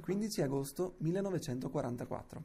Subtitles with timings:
[0.00, 2.44] 15 agosto 1944.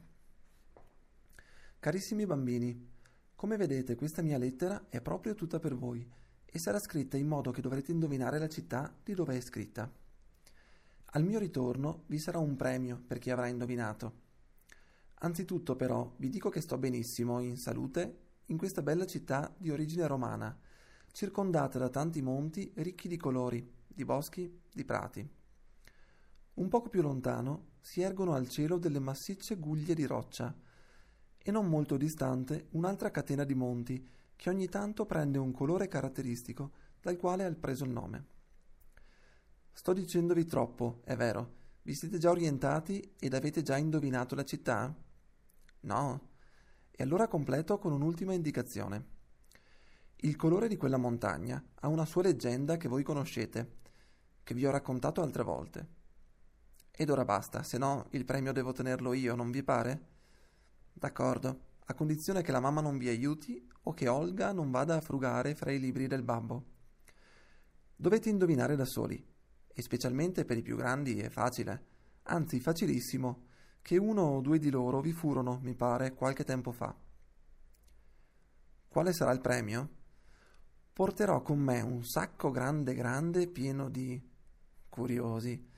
[1.78, 2.88] Carissimi bambini,
[3.34, 6.08] come vedete questa mia lettera è proprio tutta per voi
[6.46, 9.90] e sarà scritta in modo che dovrete indovinare la città di dove è scritta.
[11.14, 14.20] Al mio ritorno vi sarà un premio per chi avrà indovinato.
[15.16, 20.06] Anzitutto però vi dico che sto benissimo, in salute, in questa bella città di origine
[20.06, 20.58] romana,
[21.10, 25.40] circondata da tanti monti ricchi di colori, di boschi, di prati.
[26.54, 30.54] Un poco più lontano si ergono al cielo delle massicce guglie di roccia
[31.38, 36.72] e non molto distante un'altra catena di monti che ogni tanto prende un colore caratteristico
[37.00, 38.26] dal quale ha preso il nome.
[39.72, 41.60] Sto dicendovi troppo, è vero.
[41.82, 44.94] Vi siete già orientati ed avete già indovinato la città?
[45.80, 46.28] No?
[46.90, 49.06] E allora completo con un'ultima indicazione.
[50.16, 53.78] Il colore di quella montagna ha una sua leggenda che voi conoscete,
[54.44, 56.01] che vi ho raccontato altre volte.
[57.02, 60.06] Ed ora basta, se no il premio devo tenerlo io, non vi pare?
[60.92, 65.00] D'accordo, a condizione che la mamma non vi aiuti o che Olga non vada a
[65.00, 66.64] frugare fra i libri del babbo.
[67.96, 69.20] Dovete indovinare da soli,
[69.66, 71.86] e specialmente per i più grandi è facile,
[72.22, 73.46] anzi facilissimo,
[73.82, 76.96] che uno o due di loro vi furono, mi pare, qualche tempo fa.
[78.86, 79.88] Quale sarà il premio?
[80.92, 84.22] Porterò con me un sacco grande grande pieno di
[84.88, 85.70] curiosi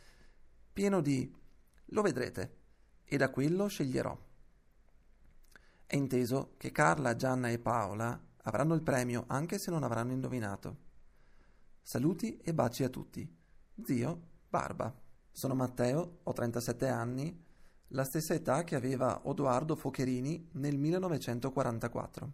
[0.75, 1.33] pieno di
[1.86, 2.56] lo vedrete
[3.05, 4.19] e da quello sceglierò.
[5.86, 10.77] È inteso che Carla, Gianna e Paola avranno il premio anche se non avranno indovinato.
[11.81, 13.33] Saluti e baci a tutti.
[13.84, 14.92] Zio Barba.
[15.31, 17.44] Sono Matteo, ho 37 anni,
[17.88, 22.33] la stessa età che aveva Odoardo Focherini nel 1944.